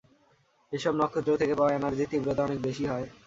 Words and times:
এসব 0.73 0.93
নক্ষত্র 0.95 1.39
থেকে 1.41 1.53
পাওয়া 1.55 1.73
এনার্জির 1.73 2.09
তীব্রতা 2.11 2.41
অনেক 2.43 2.59
বেশি 2.61 2.83
হয়। 2.85 3.05